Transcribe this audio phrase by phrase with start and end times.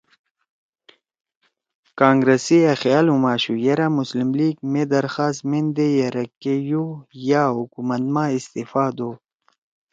[1.99, 6.85] کانگرس سی أ خیال ہُم آشُو یرأ مسلم لیگ مے درخواست میندے یرَک کے یو
[7.29, 9.11] یا حکومت ما استعفاء دو